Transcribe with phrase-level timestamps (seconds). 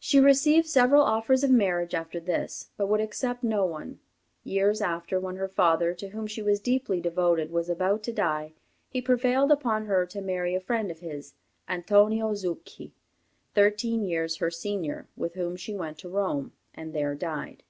[0.00, 4.00] She received several offers of marriage after this, but would accept no one.
[4.42, 8.52] Years after, when her father, to whom she was deeply devoted, was about to die,
[8.88, 11.34] he prevailed upon her to marry a friend of his,
[11.68, 12.90] Antonio Zucchi,
[13.54, 17.62] thirteen years her senior, with whom she went to Rome, and there died.